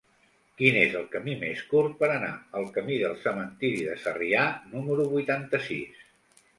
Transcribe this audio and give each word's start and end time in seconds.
Quin 0.61 0.77
és 0.79 0.95
el 0.99 1.03
camí 1.15 1.35
més 1.43 1.61
curt 1.75 1.93
per 2.01 2.09
anar 2.15 2.31
al 2.61 2.67
camí 2.79 2.99
del 3.05 3.15
Cementiri 3.27 3.87
de 3.93 4.01
Sarrià 4.09 4.51
número 4.75 5.11
vuitanta-sis? 5.17 6.07